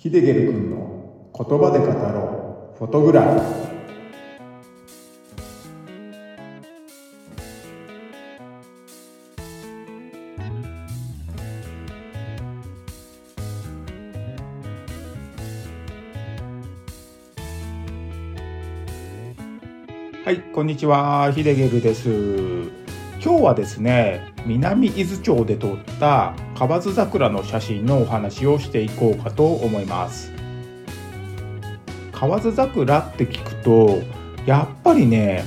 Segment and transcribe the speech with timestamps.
[0.00, 2.78] ヒデゲル君の言葉で語ろう。
[2.78, 3.40] フォトグラフ。
[20.24, 22.08] はい、こんにちは、ヒデゲルです。
[23.20, 30.32] 今日はですね、南伊豆町で撮った河津桜の写真のお話をしていこうかと思います。
[32.10, 34.02] 河津桜って聞くと、
[34.44, 35.44] やっぱりね、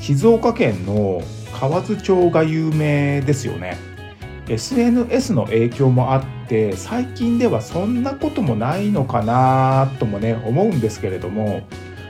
[0.00, 1.22] 静岡県の
[1.60, 3.78] 河津町が有名ですよね。
[4.48, 11.62] SNS の影響もあって最近ではそんなこともないのかなともね思うんですけれども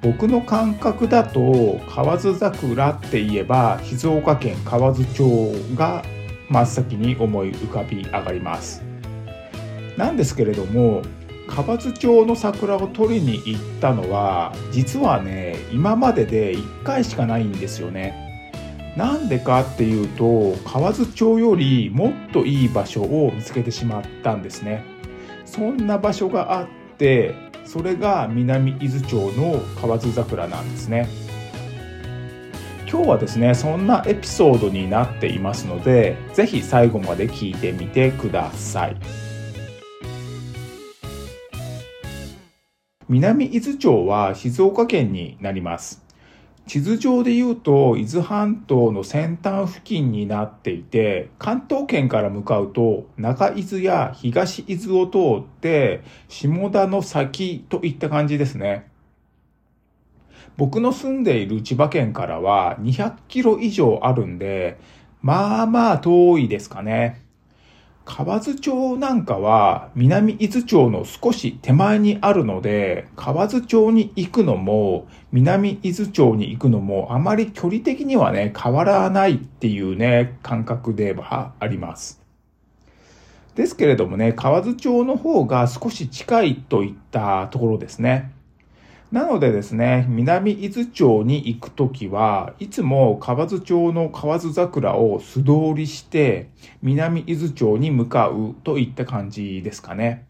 [0.00, 6.02] 僕の感覚だと河津桜って言えば静岡県河津町が
[6.48, 8.82] 真っ先に思い浮かび上がります。
[9.96, 11.02] なんですけれども
[11.46, 18.22] 河津町の桜を取りに行ったのは実はね今までで1回しかないんですよね。
[18.96, 24.84] なんでかっていうと河津町よりもっといい場所を見つけてしまったんですね。
[25.44, 26.66] そんな場所があっ
[26.96, 31.08] てそれが南伊豆町の河津桜なんですね。
[32.94, 38.96] 今日はですねそんなエピソードになっていますので是非最後まで聞いてみてください
[43.08, 46.04] 南伊豆町は静岡県になります
[46.68, 58.93] 地図上で言うと、伊豆半島の先端付近になっていて、関東圏から向かうと、中伊豆や東伊豆を通って、下田の先といった感じですね。
[60.56, 64.78] 僕の住んでいる千葉県からは200キロ以上あるんで、
[65.22, 67.22] まあまあ遠いですかね。
[68.04, 82.22] 河津町なんかは南伊豆町の少し手前にあるので、河津町に行くのも南伊豆町に行くのもあまり距離的にはね、変わらないっていうね、感覚ではあります。
[83.54, 88.33] ですけれどもね、河津町の方が少し近いといったところですね。
[89.14, 96.50] なのでですね、南伊豆町に行くときは、いつも河津町の河津桜を素通りして、
[96.82, 100.26] 南伊豆町に向かうといった感じですかね。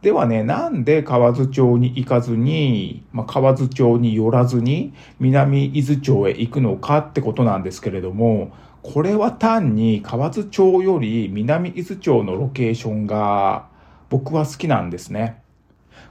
[0.00, 8.50] ではね、なんで河津町に行かずに、まあ、河津町に寄らずに、南伊豆町へ行くのかってことなんですけれども、
[8.82, 13.68] これは単に河津町より南伊豆町のロケーションが
[14.08, 15.42] 僕は好きなんですね。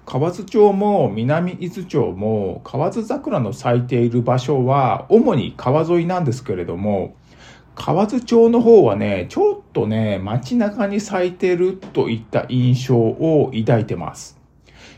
[0.06, 7.16] 河津町も南伊豆町も河津桜の咲いている場所は主に川沿いなんですけれども、
[7.76, 14.40] 河津町の方はね、ちょっとね、街中に咲いてるといった印象を抱いてます。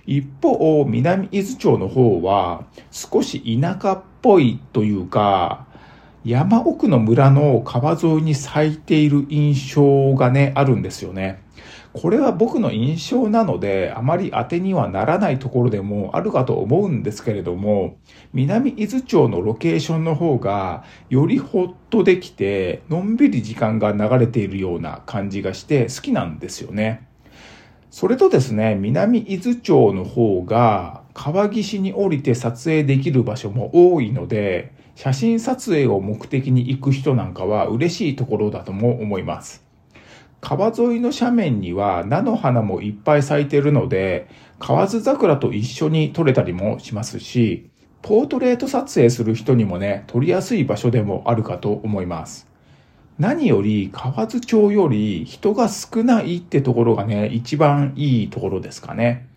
[0.05, 5.65] 一方、南伊豆町の方は少し田舎っぽいというか、
[6.23, 11.41] 山奥の村の川沿いに咲いている印象がね、あるんですよね。
[11.99, 17.97] これは僕の印象なので、あまり当てにはならないところでもあるかと思うんですけれども、
[18.33, 27.07] 南伊豆町のロケーションの方が、よりほっとできて、のんびり時間が流れているような感じがして好きなんですよね。
[27.89, 39.66] それとですね、南伊豆町の方が、川岸に降りて撮影できる場所も多いので、写真撮影を目的に行く人なんかは嬉しいところだとも思います。
[40.41, 47.69] 川沿いの斜面には菜の花もいっぱい咲いてるので、河津桜と一緒に撮れたりもしますし、
[48.01, 52.47] ポートレート撮影する人にもね、撮りやすい場所でもあるかと思います。
[53.19, 59.27] 何より河津町より人が少ないってところがね、一番いいところですかね。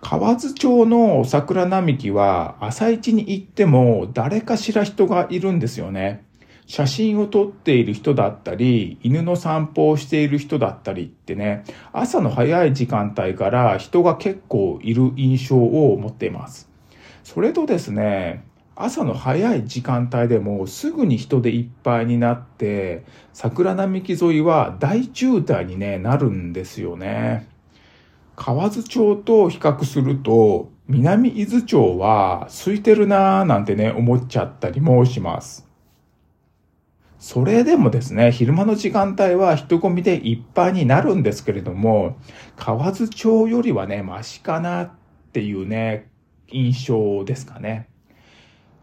[0.00, 6.24] 河津町の桜並木は朝市に行っても誰かしら人がいるんですよね。
[6.72, 16.70] 写真を撮っている人だったり、犬の散歩をしている人だったりってね、朝の早い時間帯から人が結構いる印象を持っています。
[17.24, 23.04] それとですね、朝の早い時間帯でもすぐに人でいっぱいになって、
[23.34, 27.48] 桜並木沿いは大渋滞に、ね、なるんですよね。
[28.34, 35.70] 河津町と比較すると、南伊豆町は空いてるなーなんてね、思っちゃったりもします。
[37.22, 42.16] それでもですね、昼間の時間帯は人混みでいっぱいになるんですけれども、
[42.56, 44.90] 河津町よりはね、マシかなっ
[45.32, 46.10] ていうね、
[46.48, 47.88] 印象ですかね。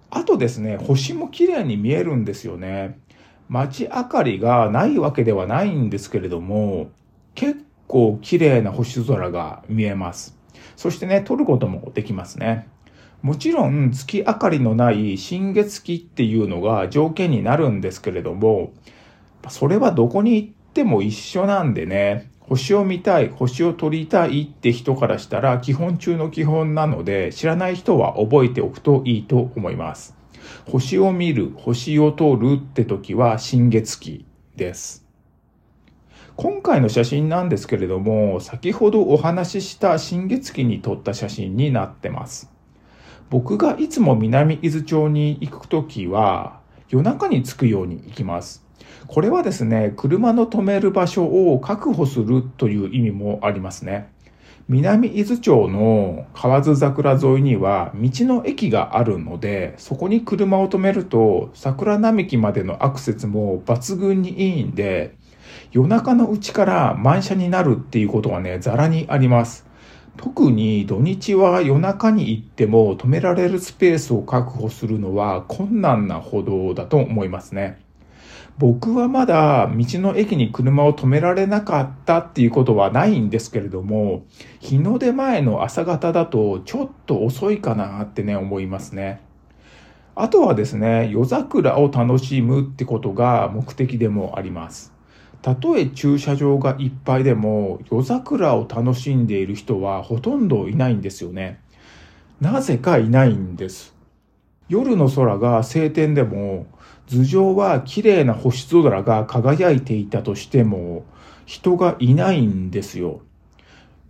[0.10, 2.98] あとですね、星も綺麗に見えるんですよね。
[3.50, 6.92] 街明かりがないわけではないんですけれども、
[7.36, 10.38] 結構綺麗な星空が見えます。
[10.78, 12.70] そしてね、撮ることもできますね。
[13.22, 18.72] もちろん月明かりのない新月期っていうのが条件になるんですけれども、
[19.50, 30.16] それはどこに行っても一緒なんでね、星を見たい、星を撮りたいって人からしたら基本中の基本なので、知らない人は覚えておくといいと思います。
[30.66, 34.26] 星を見る、星を撮るって時は新月期
[34.56, 35.06] です。
[36.38, 42.59] 今回の写真なんですけれども、先ほどお話しした新月期に撮った写真になってます。
[43.30, 46.60] 僕がいつも南伊豆町に行くときは、
[46.90, 48.66] 夜中に着くように行きます。
[49.08, 54.10] これはですね、車の止める場所を確保するという意味もありますね。
[54.68, 65.16] 南伊豆町の河津桜沿いには道の駅があるので、そこに車を止めると桜並木までのアクセスも抜群にいいんで、
[65.72, 69.69] 夜中のうちから満車になるっていうことがね、ざらにあります。
[70.22, 77.80] 特に土日は夜中に行っても止められるスペースを確保するのは困難なほどだと思いますね。
[78.58, 84.26] 僕はまだ道の駅に車を止められなかったっていうことはないんですけれども、
[84.60, 89.22] 日の出前の朝方だとちょっと遅いかなってね、思いますね。
[90.16, 94.99] あとはですね、夜桜を楽しむってことが目的でもあります。
[95.42, 101.60] たとえ駐車場がいっぱいでも夜桜を楽しんでいる人はほとんどいないんですよね。
[102.42, 103.96] なぜかいないんです。
[104.68, 106.68] 夜の空が晴天でも
[107.08, 111.06] 頭上は綺麗な星空が輝いていたとしても
[111.46, 113.22] 人がいないんですよ。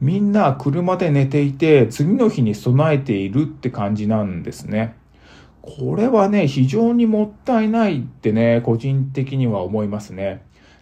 [0.01, 4.95] みんな車で寝ていて次の日に備えているって感じなんですね。
[5.61, 10.41] これはね、非常にもったいないってね、個人的には思いますね。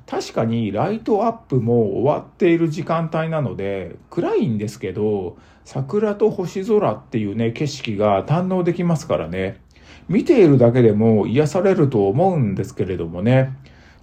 [0.09, 9.62] 確かにライトアップも終わっている時間帯なので暗いんですけど桜と星空っていうね景色が堪能できますからね。
[10.07, 13.57] 見ているだけでも癒されると思うんですけれどもね。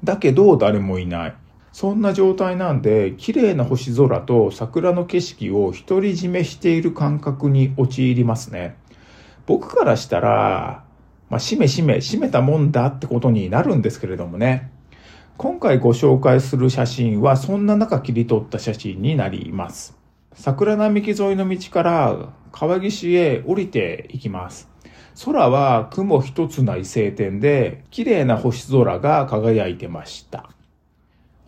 [0.05, 1.35] だけど誰もいない。
[1.73, 8.77] そんな状態なんで綺麗な星空と桜の景色を独り占めしている感覚に陥りますね。
[9.47, 10.85] 僕からしたら
[11.31, 14.71] まあ、しめしめ、閉めたもんだってことになるんですけれどもね。
[15.37, 19.99] 今回ご紹介する写真はそんな中切り取った写真になります。
[20.33, 24.71] 桜並木沿いの道から川岸へ降りていきます。
[25.25, 30.51] 空は雲一つない晴天で綺麗な星空が輝いてました。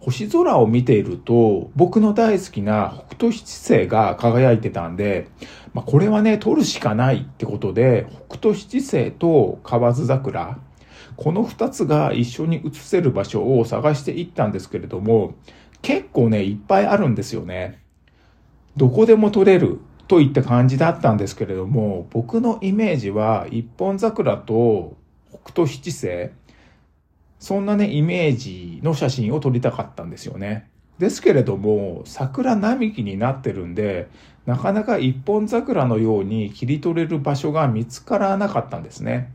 [0.01, 5.29] 星空を見ていると僕の大好きな北斗七星が輝いてたんで、
[5.75, 10.59] まあ、これはね、撮るしかないってことで北斗七星と河津桜
[11.17, 15.35] この2つが一緒に写せる場所を探していったんですけれども、
[15.83, 17.83] 結構ね、いっぱいあるんですよね。
[18.77, 24.97] どこでも撮れるといった感じだったんですけれども、僕のイメージは一本桜と
[25.31, 26.31] 北斗七星、
[27.39, 30.69] そんなね、イメージの写真を撮りたかったんですよね。
[30.99, 34.09] ですけれども、桜並木になってるんで、
[34.47, 39.33] なかなか一本桜のように切り取れる場所が見つからなかったんですね。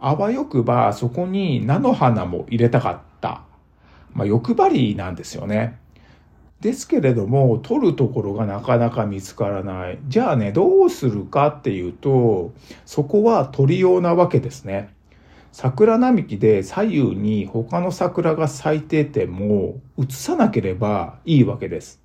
[0.00, 3.42] あわよくばそこに菜の花も入れたかった。
[4.14, 5.78] まあ、欲張りなんですよね。
[6.60, 9.98] ですけれども、取るところがなかなか見つからない。
[10.08, 12.52] じゃあね、どうするかっていうと、
[12.84, 14.90] そこは取りようなわけですね。
[15.52, 22.00] 桜並木で左右に他の桜が咲いてても映さなければいいわけです。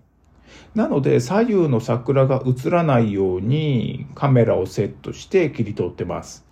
[0.74, 6.46] なので左右の桜が映らないようにカメラをセットして切り取ってます。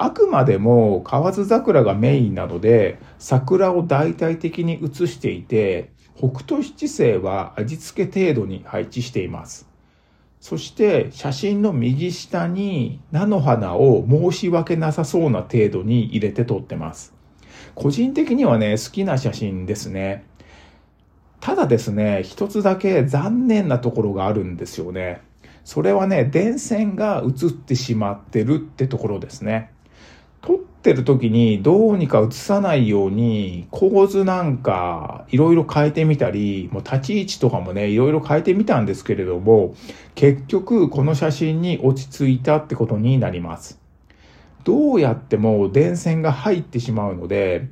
[0.00, 9.68] あくまでも河津桜がメインなので、桜を大体的に写していて、北斗七星は味付け程度に配置しています。
[10.40, 17.14] そして写真の右下に菜の花を申し訳なさそうな程度に入れて撮ってます。
[17.74, 20.24] 個人的にはね、好きな写真ですね。
[21.40, 25.22] ただですね、一つだけ残念なところがあるんですよね。
[25.64, 29.70] それはね、電線が映ってしまってるってところですね。
[30.40, 39.74] 撮ってる時にどうにか映さないように構図なんかいろいろ変えてみたり、もう立ち位置とかもね、いろいろ変えてみたんですけれども、
[40.14, 43.80] 結局この写真に落ち着いたってことになります。
[44.64, 47.68] どうやっても電線が入ってしまうので、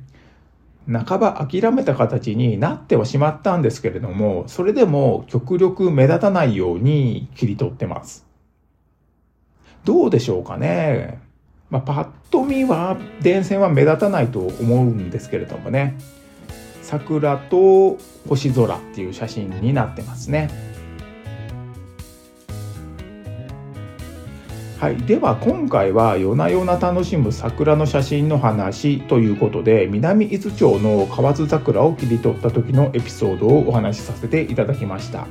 [0.91, 8.25] 半ば諦めた形になってはしまったんですけれども、それでも極力目立たないように切り取ってます。
[9.83, 11.26] どうでしょうかね
[11.69, 15.97] まあ、パッと見は電線は目立たないと思うんですけれどもね。
[16.81, 17.97] 桜と
[18.29, 20.49] 星空っていう写真になってますね。
[24.79, 35.25] はい、では今回は夜な夜な楽しむ桜の写真の話ということで南伊豆町の河津桜を切り取った時のエピソードをお話しさせていただきました。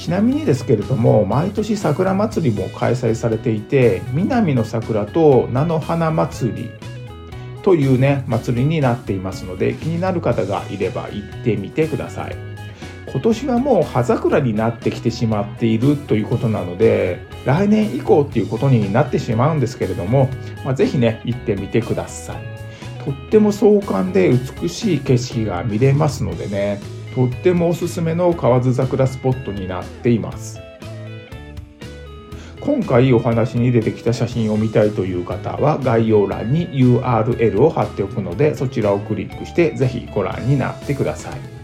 [0.00, 6.70] ちなみにですけれども毎年桜祭りも開催されていて南の桜と菜の花祭り
[7.62, 12.36] というね祭りになっていますので気になる方がいれば行ってみてください。
[13.12, 20.30] 今年はもう葉桜になってきてしまっているということなので来年以降っていうことになってしまうんですけれども、
[20.64, 22.36] まあ、ぜひね行ってみてください。
[23.04, 24.30] とっても壮観で
[24.60, 26.80] 美しい景色が見れますのでね。
[27.14, 30.60] とってもおすすめの河津桜スポットになっています。
[32.60, 41.60] 今回お話に出てきた写真を見たいという方は概要欄に URL を貼っておくのでそちらをクリックしてぜひご覧になってください。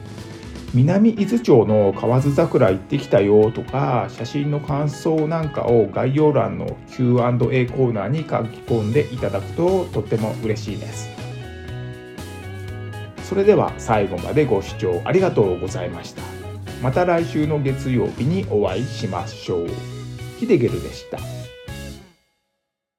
[0.74, 11.15] 南伊豆町の河津桜行ってきたよとか写真の感想なんかを概要欄の Q&A コーナーに書き込んでいただくととっても嬉しいです。
[13.28, 16.22] それでは最後までご視聴ありがとうございました。
[16.80, 19.68] また来週の月曜日にお会いしましょう。
[20.38, 21.18] ヒデゲルでした。